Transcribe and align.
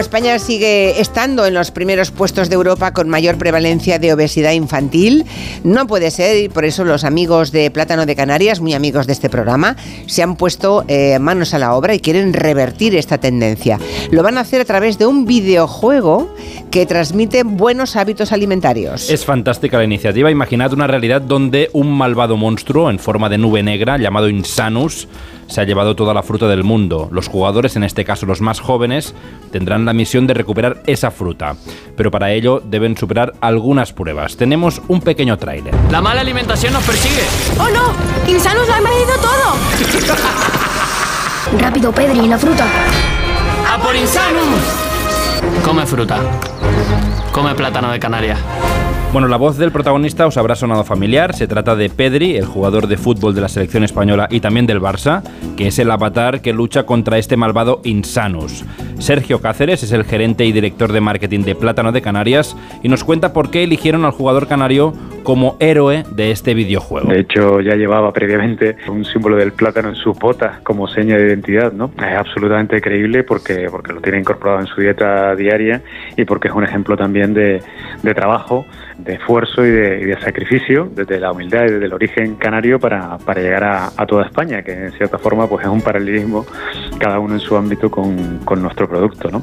España 0.00 0.38
sigue 0.38 1.00
estando 1.00 1.46
en 1.46 1.54
los 1.54 1.70
primeros 1.70 2.10
puestos 2.10 2.48
de 2.48 2.54
Europa 2.54 2.92
con 2.92 3.08
mayor 3.08 3.38
prevalencia 3.38 3.98
de 3.98 4.12
obesidad 4.12 4.52
infantil. 4.52 5.24
No 5.62 5.86
puede 5.86 6.10
ser 6.10 6.36
y 6.44 6.48
por 6.48 6.64
eso 6.64 6.84
los 6.84 7.04
amigos 7.04 7.52
de 7.52 7.70
Plátano 7.70 8.06
de 8.06 8.16
Canarias, 8.16 8.60
muy 8.60 8.74
amigos 8.74 9.06
de 9.06 9.12
este 9.12 9.30
programa, 9.30 9.76
se 10.06 10.22
han 10.22 10.36
puesto 10.36 10.84
eh, 10.88 11.18
manos 11.18 11.54
a 11.54 11.58
la 11.58 11.74
obra 11.74 11.94
y 11.94 12.00
quieren 12.00 12.32
revertir 12.32 12.96
esta 12.96 13.18
tendencia. 13.18 13.78
Lo 14.10 14.22
van 14.22 14.38
a 14.38 14.40
hacer 14.40 14.60
a 14.60 14.64
través 14.64 14.98
de 14.98 15.06
un 15.06 15.26
videojuego 15.26 16.34
que 16.70 16.86
transmite 16.86 17.44
buenos 17.44 17.96
hábitos 17.96 18.32
alimentarios. 18.32 19.08
Es 19.10 19.24
fantástica 19.24 19.78
la 19.78 19.84
iniciativa. 19.84 20.30
Imaginad 20.30 20.72
una 20.72 20.86
realidad 20.86 21.22
donde 21.22 21.70
un 21.72 21.92
malvado 21.92 22.36
monstruo 22.36 22.90
en 22.90 22.98
forma 22.98 23.28
de 23.28 23.38
nube 23.38 23.62
negra 23.62 23.96
llamado 23.98 24.28
Insanus 24.28 25.08
se 25.46 25.60
ha 25.60 25.64
llevado 25.64 25.96
toda 25.96 26.14
la 26.14 26.22
fruta 26.22 26.48
del 26.48 26.64
mundo. 26.64 27.08
Los 27.10 27.28
jugadores, 27.28 27.76
en 27.76 27.84
este 27.84 28.04
caso 28.04 28.26
los 28.26 28.40
más 28.40 28.60
jóvenes, 28.60 29.14
tendrán 29.52 29.84
la 29.84 29.92
misión 29.92 30.26
de 30.26 30.34
recuperar 30.34 30.82
esa 30.86 31.10
fruta, 31.10 31.56
pero 31.96 32.10
para 32.10 32.32
ello 32.32 32.62
deben 32.64 32.96
superar 32.96 33.32
algunas 33.40 33.92
pruebas. 33.92 34.36
Tenemos 34.36 34.80
un 34.88 35.00
pequeño 35.00 35.36
tráiler. 35.38 35.74
La 35.90 36.00
mala 36.00 36.20
alimentación 36.20 36.72
nos 36.72 36.84
persigue. 36.84 37.22
¡Oh 37.58 37.68
no! 37.68 38.30
¡Insanus 38.30 38.66
lo 38.66 38.74
ha 38.74 38.78
invadido 38.78 39.14
todo! 39.20 39.54
Rápido, 41.60 41.92
Pedri, 41.92 42.26
la 42.26 42.38
fruta. 42.38 42.66
¡A 43.72 43.78
por 43.82 43.94
Insanus! 43.94 44.60
Come 45.64 45.86
fruta. 45.86 46.20
Come 47.32 47.54
plátano 47.54 47.90
de 47.90 47.98
Canarias. 47.98 48.38
Bueno, 49.14 49.28
la 49.28 49.36
voz 49.36 49.58
del 49.58 49.70
protagonista 49.70 50.26
os 50.26 50.36
habrá 50.36 50.56
sonado 50.56 50.82
familiar. 50.82 51.34
Se 51.34 51.46
trata 51.46 51.76
de 51.76 51.88
Pedri, 51.88 52.36
el 52.36 52.46
jugador 52.46 52.88
de 52.88 52.96
fútbol 52.96 53.32
de 53.32 53.40
la 53.40 53.48
selección 53.48 53.84
española 53.84 54.26
y 54.28 54.40
también 54.40 54.66
del 54.66 54.80
Barça, 54.80 55.22
que 55.56 55.68
es 55.68 55.78
el 55.78 55.92
avatar 55.92 56.40
que 56.40 56.52
lucha 56.52 56.84
contra 56.84 57.18
este 57.18 57.36
malvado 57.36 57.80
Insanus. 57.84 58.64
Sergio 58.98 59.40
Cáceres 59.40 59.84
es 59.84 59.92
el 59.92 60.02
gerente 60.02 60.44
y 60.46 60.52
director 60.52 60.92
de 60.92 61.00
marketing 61.00 61.42
de 61.42 61.54
Plátano 61.54 61.92
de 61.92 62.02
Canarias 62.02 62.56
y 62.82 62.88
nos 62.88 63.04
cuenta 63.04 63.32
por 63.32 63.50
qué 63.50 63.62
eligieron 63.62 64.04
al 64.04 64.10
jugador 64.10 64.48
canario 64.48 64.94
como 65.24 65.56
héroe 65.58 66.04
de 66.10 66.30
este 66.30 66.54
videojuego. 66.54 67.08
De 67.08 67.20
hecho, 67.20 67.60
ya 67.60 67.74
llevaba 67.74 68.12
previamente 68.12 68.76
un 68.88 69.04
símbolo 69.04 69.36
del 69.36 69.52
plátano 69.52 69.88
en 69.88 69.94
sus 69.96 70.16
botas 70.18 70.60
como 70.60 70.86
seña 70.86 71.16
de 71.16 71.26
identidad, 71.26 71.72
¿no? 71.72 71.90
Es 71.98 72.16
absolutamente 72.16 72.80
creíble 72.80 73.24
porque, 73.24 73.66
porque 73.70 73.92
lo 73.92 74.00
tiene 74.00 74.18
incorporado 74.18 74.60
en 74.60 74.66
su 74.66 74.80
dieta 74.80 75.34
diaria 75.34 75.82
y 76.16 76.24
porque 76.24 76.48
es 76.48 76.54
un 76.54 76.64
ejemplo 76.64 76.96
también 76.96 77.34
de, 77.34 77.60
de 78.02 78.14
trabajo, 78.14 78.66
de 78.98 79.14
esfuerzo 79.14 79.64
y 79.64 79.70
de, 79.70 80.14
sacrificio 80.20 80.88
desde 80.94 81.18
la 81.18 81.32
humildad 81.32 81.64
y 81.64 81.72
desde 81.72 81.86
el 81.86 81.92
origen 81.92 82.36
canario 82.36 82.78
para, 82.78 83.18
para 83.18 83.40
llegar 83.40 83.64
a, 83.64 83.90
a, 83.96 84.06
toda 84.06 84.26
España, 84.26 84.62
que 84.62 84.72
en 84.72 84.92
cierta 84.92 85.18
forma 85.18 85.48
pues 85.48 85.64
es 85.64 85.70
un 85.70 85.82
paralelismo 85.82 86.46
cada 86.98 87.18
uno 87.18 87.34
en 87.34 87.40
su 87.40 87.56
ámbito 87.56 87.90
con, 87.90 88.38
con 88.44 88.62
nuestro 88.62 88.88
producto, 88.88 89.28
¿no? 89.30 89.42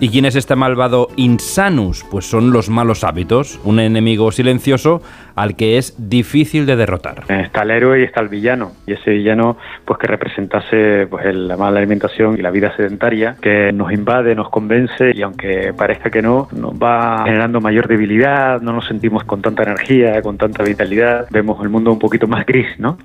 ¿Y 0.00 0.08
quién 0.08 0.24
es 0.24 0.36
este 0.36 0.56
malvado 0.56 1.08
Insanus? 1.16 2.04
Pues 2.10 2.26
son 2.26 2.52
los 2.52 2.68
malos 2.68 3.04
hábitos, 3.04 3.60
un 3.64 3.80
enemigo 3.80 4.32
silencioso 4.32 5.02
al 5.34 5.56
que 5.56 5.78
es 5.78 5.94
difícil 5.98 6.66
de 6.66 6.76
derrotar. 6.76 7.24
Está 7.28 7.62
el 7.62 7.70
héroe 7.70 8.00
y 8.00 8.04
está 8.04 8.20
el 8.20 8.28
villano, 8.28 8.72
y 8.86 8.92
ese 8.92 9.10
villano 9.10 9.56
pues 9.84 9.98
que 9.98 10.06
representase 10.06 11.06
pues 11.08 11.34
la 11.34 11.56
mala 11.56 11.78
alimentación 11.78 12.38
y 12.38 12.42
la 12.42 12.50
vida 12.50 12.74
sedentaria 12.76 13.36
que 13.40 13.72
nos 13.72 13.92
invade, 13.92 14.34
nos 14.34 14.48
convence 14.50 15.12
y 15.14 15.22
aunque 15.22 15.72
parezca 15.76 16.10
que 16.10 16.22
no, 16.22 16.48
nos 16.52 16.74
va 16.74 17.24
generando 17.24 17.60
mayor 17.60 17.88
debilidad, 17.88 18.60
no 18.60 18.72
nos 18.72 18.86
sentimos 18.86 19.24
con 19.24 19.42
tanta 19.42 19.62
energía, 19.62 20.22
con 20.22 20.38
tanta 20.38 20.62
vitalidad, 20.62 21.26
vemos 21.30 21.60
el 21.62 21.68
mundo 21.68 21.92
un 21.92 21.98
poquito 21.98 22.26
más 22.26 22.46
gris, 22.46 22.66
¿no? 22.78 22.96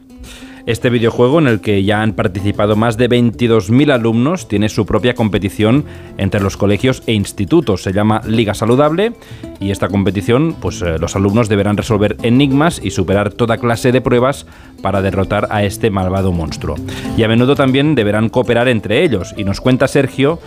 Este 0.70 0.92
videojuego, 0.92 1.40
en 1.40 1.48
el 1.48 1.62
que 1.62 1.84
ya 1.84 2.04
han 2.04 2.14
participado 2.14 2.76
más 2.76 2.96
de 2.96 3.10
22.000 3.10 3.92
alumnos, 3.92 4.48
tiene 4.48 4.70
su 4.70 4.86
propia 4.86 5.16
competición 5.16 5.84
entre 6.20 6.42
los 6.42 6.58
colegios 6.58 7.02
e 7.08 7.14
institutos. 7.14 7.82
Se 7.82 7.92
llama 7.92 8.22
Liga 8.28 8.54
Saludable 8.54 9.14
y 9.60 9.72
esta 9.72 9.88
competición, 9.88 10.56
pues 10.62 10.84
eh, 10.84 11.00
los 11.00 11.16
alumnos 11.16 11.50
deberán 11.50 11.76
resolver 11.76 12.18
enigmas 12.22 12.80
y 12.84 12.92
superar 12.92 13.34
toda 13.34 13.58
clase 13.58 13.92
de 13.92 14.02
pruebas 14.02 14.46
para 14.84 15.02
derrotar 15.02 15.48
a 15.50 15.64
este 15.64 15.90
malvado 15.90 16.32
monstruo. 16.34 16.76
Y 17.18 17.24
a 17.24 17.28
menudo 17.28 17.56
también 17.56 17.96
deberán 17.96 18.30
cooperar 18.30 18.68
entre 18.68 19.04
ellos. 19.04 19.34
Y 19.38 19.46
nos 19.46 19.62
cuenta 19.62 19.88
Sergio 19.88 20.38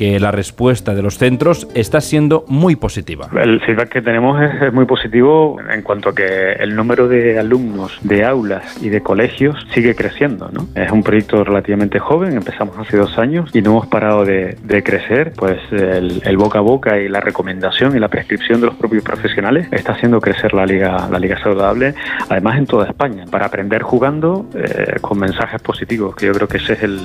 que 0.00 0.18
la 0.18 0.30
respuesta 0.30 0.94
de 0.94 1.02
los 1.02 1.18
centros 1.18 1.68
está 1.74 2.00
siendo 2.00 2.46
muy 2.48 2.74
positiva. 2.74 3.28
El 3.38 3.60
feedback 3.60 3.90
que 3.90 4.00
tenemos 4.00 4.40
es, 4.40 4.62
es, 4.62 4.72
muy 4.72 4.86
positivo 4.86 5.58
en 5.70 5.82
cuanto 5.82 6.08
a 6.08 6.14
que 6.14 6.52
el 6.52 6.74
número 6.74 7.06
de 7.06 7.38
alumnos 7.38 7.98
de 8.00 8.24
aulas 8.24 8.82
y 8.82 8.88
de 8.88 9.02
colegios 9.02 9.56
sigue 9.74 9.94
creciendo. 9.94 10.48
¿no? 10.50 10.68
Es 10.74 10.90
un 10.90 11.02
proyecto 11.02 11.44
relativamente 11.44 11.98
joven, 11.98 12.32
empezamos 12.32 12.78
hace 12.78 12.96
dos 12.96 13.18
años 13.18 13.50
y 13.52 13.60
no 13.60 13.72
hemos 13.72 13.88
parado 13.88 14.24
de, 14.24 14.56
de 14.64 14.82
crecer. 14.82 15.34
Pues 15.36 15.58
el, 15.70 16.22
el, 16.24 16.36
boca 16.38 16.60
a 16.60 16.62
boca 16.62 16.98
y 16.98 17.06
la 17.10 17.20
recomendación 17.20 17.94
y 17.94 17.98
la 17.98 18.08
prescripción 18.08 18.62
de 18.62 18.68
los 18.68 18.76
propios 18.76 19.04
profesionales 19.04 19.68
está 19.70 19.92
haciendo 19.92 20.18
crecer 20.18 20.54
la 20.54 20.64
liga, 20.64 21.08
la 21.10 21.18
liga 21.18 21.38
saludable, 21.42 21.94
además 22.26 22.56
en 22.56 22.64
toda 22.64 22.86
España, 22.86 23.26
para 23.30 23.44
aprender 23.44 23.82
jugando 23.82 24.46
eh, 24.54 24.96
con 25.02 25.18
mensajes 25.18 25.60
positivos, 25.60 26.16
que 26.16 26.24
yo 26.24 26.32
creo 26.32 26.48
que 26.48 26.56
ese 26.56 26.72
es, 26.72 26.82
el, 26.84 27.00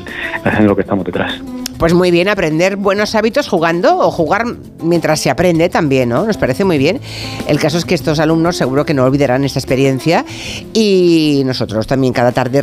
es 0.45 0.59
en 0.59 0.66
lo 0.66 0.78
que 0.78 0.84
estamos 0.84 1.03
detrás. 1.03 1.41
Pues 1.78 1.94
muy 1.94 2.09
bien, 2.09 2.29
aprender 2.29 2.78
buenos 2.85 3.16
hábitos 3.16 3.50
jugando 3.50 3.97
o 3.97 4.12
jugar 4.12 4.46
mientras 4.79 5.19
se 5.19 5.31
aprende 5.31 5.69
también, 5.69 6.09
¿no? 6.09 6.23
Nos 6.23 6.38
parece 6.38 6.63
muy 6.63 6.78
bien. 6.78 7.01
El 7.47 7.59
caso 7.59 7.79
es 7.79 7.84
que 7.84 7.96
estos 7.96 8.19
alumnos 8.19 8.56
seguro 8.56 8.85
que 8.85 8.94
no 8.94 9.03
olvidarán 9.03 9.44
esta 9.44 9.59
experiencia 9.59 10.23
y 10.72 11.41
nosotros 11.46 11.88
también 11.88 12.13
cada 12.13 12.31
tarde 12.31 12.62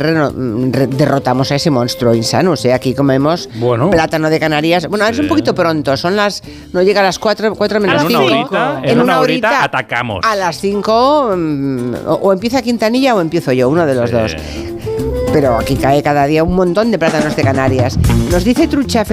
derrotamos 0.87 1.51
a 1.51 1.55
ese 1.55 1.69
monstruo 1.69 2.15
insano. 2.15 2.51
O 2.51 2.55
sea, 2.55 2.75
aquí 2.75 2.95
comemos 2.95 3.49
bueno. 3.55 3.89
plátano 3.91 4.29
de 4.29 4.39
Canarias. 4.39 4.87
Bueno, 4.87 5.05
es 5.05 5.19
un 5.19 5.27
poquito 5.27 5.53
pronto, 5.53 5.97
son 5.97 6.15
las. 6.15 6.41
No 6.71 6.81
llega 6.81 7.01
a 7.01 7.03
las 7.03 7.19
4, 7.19 7.53
4 7.53 7.79
menos 7.81 8.03
5. 8.07 8.13
En 8.13 8.17
una 8.17 8.39
horita, 8.39 8.81
en 8.83 9.01
una 9.01 9.19
horita 9.19 9.63
atacamos. 9.65 10.25
A 10.25 10.35
las 10.37 10.57
5 10.59 11.35
mm, 11.35 11.93
o, 12.07 12.13
o, 12.13 12.33
empieza 12.33 12.61
Quintanilla 12.61 13.13
o 13.13 13.19
empiezo 13.19 13.51
yo, 13.51 13.67
uno 13.67 13.85
de 13.85 13.93
los 13.93 14.09
sí. 14.09 14.15
dos 14.15 14.35
pero 15.33 15.57
aquí 15.57 15.75
cae 15.75 16.03
cada 16.03 16.27
día 16.27 16.43
un 16.43 16.53
montón 16.53 16.91
de 16.91 16.99
plátanos 16.99 17.35
de 17.35 17.41
Canarias. 17.41 17.97
Nos 18.29 18.43
dice 18.43 18.67
Trucha 18.67 19.03